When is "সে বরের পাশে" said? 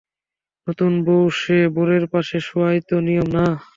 1.39-2.37